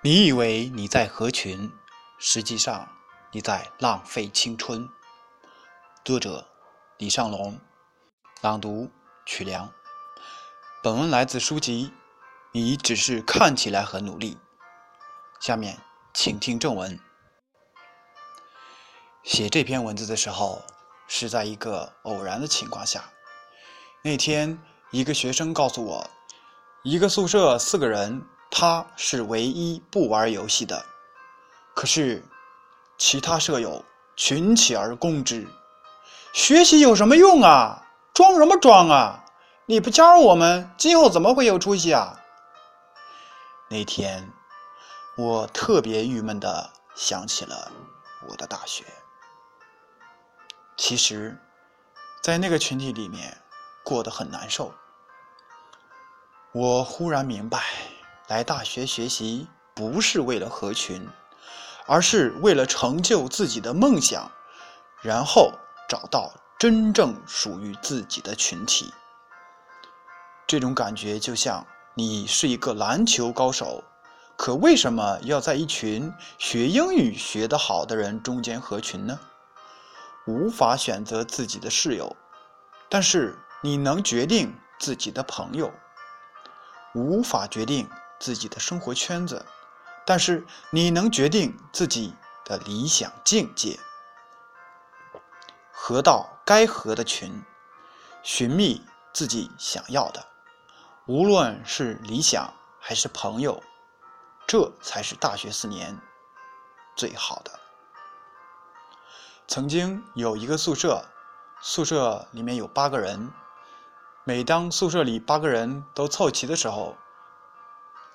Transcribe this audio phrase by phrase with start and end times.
[0.00, 1.72] 你以为你在合群，
[2.18, 2.88] 实际上
[3.32, 4.88] 你在浪费青春。
[6.04, 6.46] 作者：
[6.98, 7.58] 李尚龙，
[8.40, 8.92] 朗读：
[9.26, 9.72] 曲良。
[10.84, 11.86] 本文来自书籍
[12.52, 14.36] 《你只是看起来很努力》。
[15.44, 15.76] 下面
[16.14, 17.00] 请听正文。
[19.24, 20.62] 写这篇文字的时候，
[21.08, 23.12] 是在一个偶然的情况下。
[24.04, 24.62] 那天，
[24.92, 26.10] 一个学生告诉我，
[26.84, 28.24] 一个宿舍四个人。
[28.50, 30.84] 他是唯一不玩游戏的，
[31.74, 32.24] 可是
[32.96, 33.84] 其他舍友
[34.16, 35.46] 群起而攻之。
[36.32, 37.84] 学习有什么用啊？
[38.14, 39.24] 装什么装啊？
[39.66, 42.18] 你不加入我们，今后怎么会有出息啊？
[43.68, 44.32] 那天，
[45.16, 47.70] 我特别郁闷的想起了
[48.28, 48.84] 我的大学。
[50.76, 51.38] 其实，
[52.22, 53.36] 在那个群体里面，
[53.84, 54.72] 过得很难受。
[56.52, 57.62] 我忽然明白。
[58.28, 61.08] 来大学学习不是为了合群，
[61.86, 64.30] 而是为了成就自己的梦想，
[65.00, 65.52] 然后
[65.88, 68.92] 找到真正属于自己的群体。
[70.46, 73.82] 这种感觉就像你是一个篮球高手，
[74.36, 79.18] 可为什么要在一群学英语学得好的人中间合群呢？
[80.26, 82.14] 无法选择自己的室友，
[82.90, 85.72] 但是你能决定自己的朋友。
[86.94, 87.88] 无法决定。
[88.18, 89.46] 自己的生活圈子，
[90.04, 93.78] 但是你能决定自己的理想境界。
[95.70, 97.42] 合到该合的群，
[98.22, 100.26] 寻觅自己想要的，
[101.06, 103.62] 无论是理想还是朋友，
[104.46, 105.98] 这才是大学四年
[106.96, 107.58] 最好的。
[109.46, 111.04] 曾经有一个宿舍，
[111.62, 113.32] 宿舍里面有八个人，
[114.24, 116.96] 每当宿舍里八个人都凑齐的时候。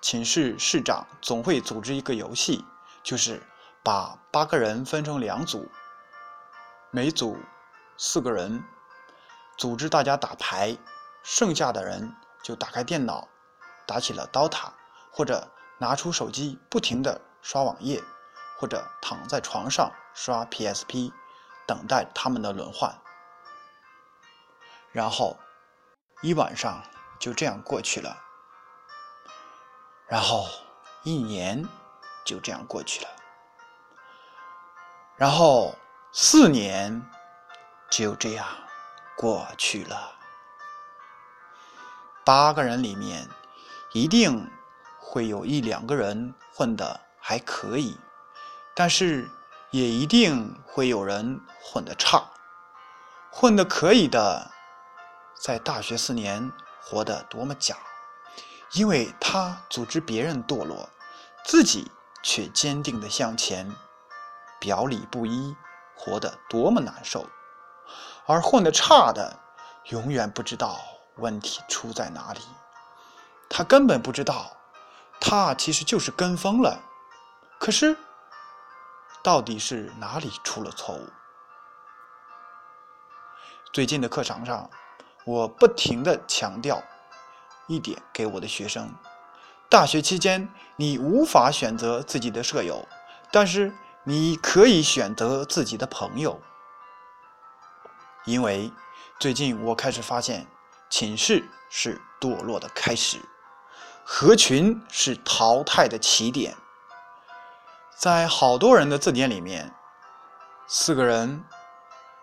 [0.00, 2.64] 寝室室长总会组织一个游戏，
[3.02, 3.42] 就是
[3.82, 5.68] 把八个人分成两组，
[6.90, 7.36] 每组
[7.96, 8.62] 四个人，
[9.56, 10.76] 组织大家打牌，
[11.22, 13.28] 剩下的人就打开电脑，
[13.86, 14.70] 打起了 DOTA，
[15.10, 18.02] 或者拿出手机不停的刷网页，
[18.56, 21.12] 或者躺在床上刷 PSP，
[21.66, 22.96] 等待他们的轮换。
[24.92, 25.36] 然后
[26.22, 26.82] 一晚上
[27.18, 28.27] 就这样过去了。
[30.08, 30.46] 然后
[31.02, 31.62] 一年
[32.24, 33.10] 就这样过去了，
[35.16, 35.74] 然后
[36.12, 37.02] 四年
[37.90, 38.46] 就这样
[39.16, 40.12] 过去了。
[42.24, 43.28] 八个人里面
[43.92, 44.50] 一定
[44.98, 47.98] 会有一两个人混得还可以，
[48.74, 49.30] 但是
[49.70, 52.30] 也一定会有人混得差。
[53.30, 54.50] 混得可以的，
[55.34, 57.76] 在大学四年活得多么假！
[58.72, 60.88] 因为他组织别人堕落，
[61.44, 61.90] 自己
[62.22, 63.74] 却坚定地向前，
[64.60, 65.56] 表里不一，
[65.94, 67.26] 活得多么难受。
[68.26, 69.38] 而混得差的，
[69.84, 70.78] 永远不知道
[71.16, 72.40] 问题出在哪里。
[73.48, 74.54] 他根本不知道，
[75.18, 76.78] 他其实就是跟风了。
[77.58, 77.96] 可是，
[79.22, 81.08] 到底是哪里出了错误？
[83.72, 84.68] 最近的课堂上，
[85.24, 86.82] 我不停地强调。
[87.68, 88.92] 一点给我的学生：
[89.68, 92.88] 大学期间，你无法选择自己的舍友，
[93.30, 93.72] 但是
[94.04, 96.40] 你可以选择自己的朋友。
[98.24, 98.72] 因为
[99.20, 100.46] 最近我开始发现，
[100.90, 103.18] 寝室是堕落的开始，
[104.02, 106.56] 合群是淘汰的起点。
[107.96, 109.74] 在好多人的字典里面，
[110.66, 111.44] 四个人、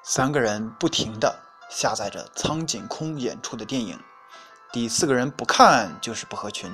[0.01, 1.39] 三个人不停的
[1.69, 3.99] 下载着苍井空演出的电影。
[4.71, 6.71] 第四个人不看就是不合群。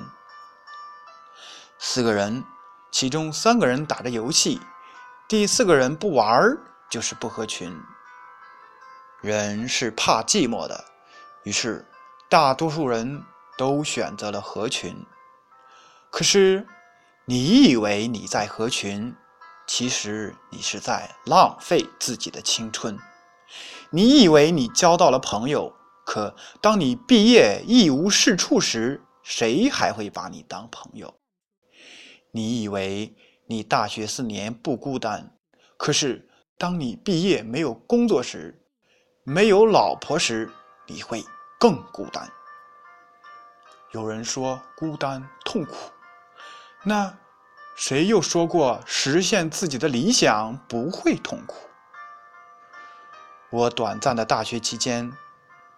[1.78, 2.44] 四个人，
[2.92, 4.60] 其中三个人打着游戏，
[5.28, 6.58] 第四个人不玩儿
[6.90, 7.76] 就是不合群。
[9.22, 10.84] 人是怕寂寞的，
[11.44, 11.88] 于是
[12.28, 13.24] 大多数人
[13.58, 15.06] 都选择了合群。
[16.10, 16.68] 可是，
[17.26, 19.16] 你以为你在合群，
[19.68, 22.98] 其实你是在浪费自己的青春。
[23.92, 25.76] 你以为你交到了朋友。
[26.06, 31.14] 可当你毕业一无是处时，谁还会把你当朋友？
[32.32, 33.16] 你以为
[33.48, 35.38] 你大学四年不孤单，
[35.78, 36.28] 可是
[36.58, 38.62] 当你毕业没有工作时，
[39.24, 40.52] 没有老婆时，
[40.88, 41.24] 你会
[41.60, 42.30] 更孤单。
[43.92, 45.76] 有人说孤单痛苦，
[46.84, 47.14] 那
[47.76, 51.56] 谁又说过实现自己的理想不会痛苦？
[53.50, 55.12] 我短暂的大学期间。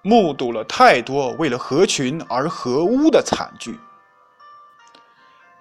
[0.05, 3.79] 目睹了太多为了合群而合污的惨剧。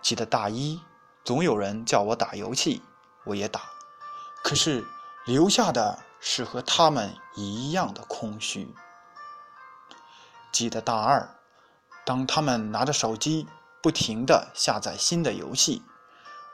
[0.03, 0.83] 记得大一
[1.25, 2.83] 总有人叫我打游戏，
[3.23, 3.61] 我也打，
[4.43, 4.85] 可是
[5.27, 8.75] 留下的是和他们一样的空虚。
[10.51, 11.37] 记得大二，
[12.05, 13.47] 当他们拿着手机
[13.81, 15.85] 不停地下载新的游戏，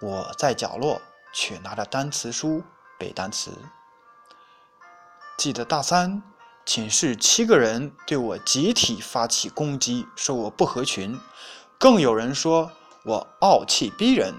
[0.02, 1.00] 我在角落
[1.32, 2.62] 却拿着单词书
[2.98, 3.50] 背单词。
[5.38, 6.22] 记得大三，
[6.68, 11.18] 寝室七个人对我集体发起攻击，说我不合群，
[11.78, 12.70] 更有人说
[13.04, 14.34] 我傲气逼人，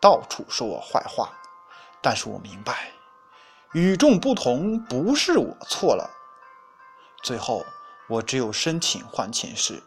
[0.00, 1.30] 到处说我坏话。
[2.00, 2.92] 但是我明白，
[3.74, 6.10] 与众不同不是我错了。
[7.22, 7.62] 最后。
[8.08, 9.82] 我只有申请换寝室，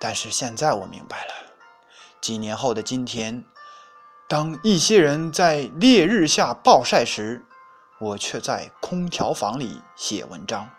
[0.00, 1.32] 但是现在我明白了，
[2.22, 3.44] 几年后的今天，
[4.26, 7.44] 当一些人在烈日下暴晒时，
[7.98, 10.70] 我却在空调房里写文章。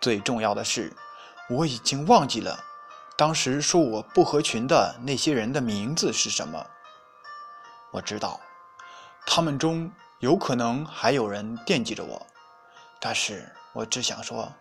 [0.00, 0.96] 最重要的是，
[1.50, 2.58] 我已经忘记了
[3.16, 6.66] 当时说我不合群的那些人的名字是什么。
[7.90, 8.40] 我知道，
[9.26, 12.26] 他们中有可能还有人惦记着我，
[13.00, 13.52] 但是。
[13.74, 14.52] 我只想说，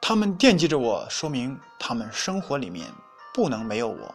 [0.00, 2.92] 他们惦记着我，说明他们生活里面
[3.34, 4.14] 不能没有我；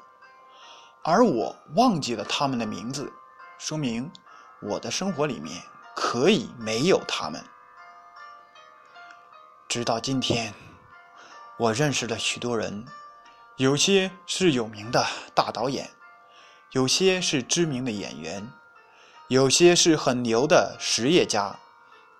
[1.04, 3.12] 而我忘记了他们的名字，
[3.58, 4.10] 说明
[4.68, 5.64] 我的生活里面
[5.96, 7.44] 可以没有他们。
[9.68, 10.54] 直到今天，
[11.58, 12.86] 我认识了许多人，
[13.58, 15.90] 有些是有名的大导演，
[16.72, 18.52] 有些是知名的演员，
[19.28, 21.60] 有些是很牛的实业家。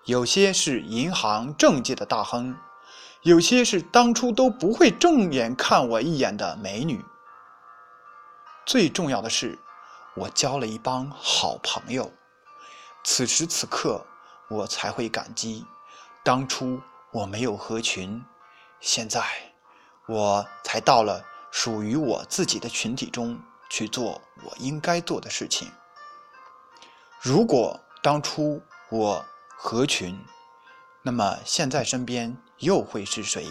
[0.04, 2.56] 有些是银行政界的大亨，
[3.22, 7.04] 有些是当初都不会正眼看我一眼的美女。
[8.64, 9.58] 最重要的是，
[10.14, 12.12] 我交了一帮好朋友。
[13.08, 14.04] 此时此刻，
[14.48, 15.64] 我才会感激
[16.24, 16.82] 当初
[17.12, 18.20] 我没有合群，
[18.80, 19.24] 现在
[20.08, 25.70] 我才到了属于我自己的群体中去做我应该做的事情。
[27.20, 28.60] 如果当初
[28.90, 29.24] 我……
[29.58, 30.22] 合群，
[31.02, 33.46] 那么现在身边又会是谁？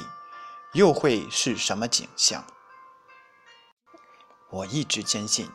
[0.74, 2.46] 又会是什么景象？
[4.52, 5.50] 我一直坚信，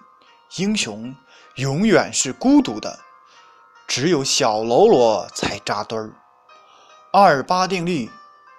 [0.56, 1.14] 英雄
[1.54, 2.98] 永远是孤独的，
[3.90, 6.12] 只有小喽啰才扎堆儿。
[7.12, 8.08] 二八定律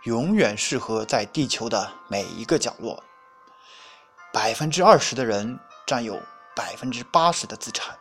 [0.03, 3.01] 永远适合在地球的每一个角落。
[4.33, 5.57] 百分之二十的人
[5.87, 6.21] 占有
[6.53, 7.97] 百分之八十的资产，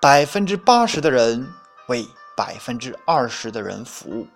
[0.00, 1.54] 百分之八十的人
[1.86, 2.04] 为。
[2.36, 4.26] 百分之二十的人服务，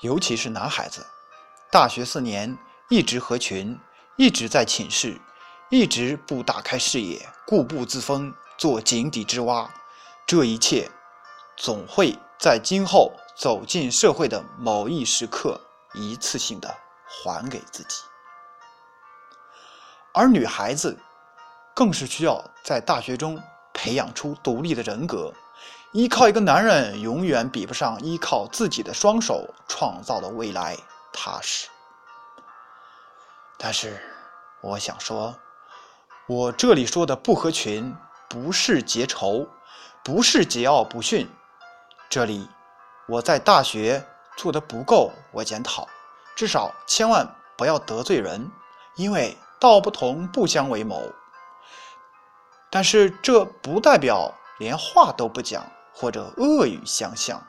[0.00, 1.04] 尤其是男孩子，
[1.72, 2.56] 大学四年
[2.88, 3.76] 一直合群，
[4.14, 5.20] 一直在寝室，
[5.68, 9.70] 一直不打开视野，固步自封，做井底之蛙。
[10.26, 10.90] 这一切
[11.56, 15.60] 总会在今后走进社会的某一时刻，
[15.94, 16.74] 一次性的
[17.06, 18.02] 还给自己。
[20.12, 20.98] 而女孩子，
[21.74, 23.40] 更是需要在大学中
[23.72, 25.32] 培养出独立的人格。
[25.92, 30.76] 依靠一个男人，永远比不上依靠自己的双手创造的未来
[31.12, 31.68] 踏实。
[33.56, 33.98] 但是，
[34.60, 35.34] 我想说，
[36.26, 37.94] 我这里说的不合群，
[38.36, 39.48] 不是结仇，
[40.04, 41.26] 不是桀骜不驯。
[42.10, 42.46] 这里，
[43.08, 44.06] 我在大学
[44.36, 45.88] 做的不够，我检讨，
[46.36, 48.50] 至少千万不要得罪人，
[48.96, 51.10] 因为道不同不相为谋。
[52.68, 55.64] 但是，这不代表连话都不讲。
[55.98, 57.42] 或者恶语相向，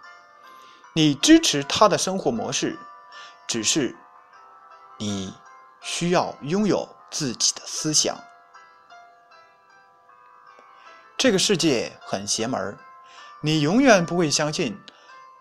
[0.94, 2.80] 你支持他的生活模式，
[3.46, 3.94] 只是
[4.98, 5.34] 你
[5.82, 8.18] 需要拥有自己的思想。
[11.18, 12.78] 这个世界很邪门
[13.42, 14.78] 你永远不会相信，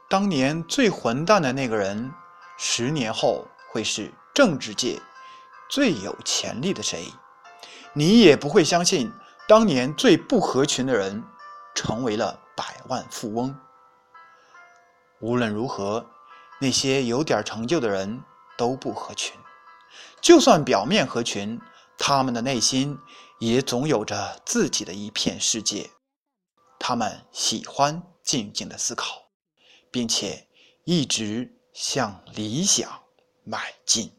[0.08, 2.12] 当年最混蛋的那个人，
[2.56, 5.00] 十年后会是政治界
[5.68, 7.12] 最有潜力的谁。
[7.92, 9.12] 你也不会相信，
[9.46, 11.22] 当年最不合群的人，
[11.74, 12.40] 成为了。
[12.56, 13.54] 百万富翁。
[15.20, 16.06] 无论如何，
[16.58, 18.24] 那些有点成就的人
[18.56, 19.38] 都不合群。
[20.22, 21.60] 就算表面合群，
[21.98, 22.98] 他们的内心
[23.38, 25.90] 也总有着自己的一片世界。
[26.78, 29.30] 他们喜欢静静的思考，
[29.90, 30.48] 并且
[30.84, 33.02] 一直向理想
[33.44, 34.12] 迈进。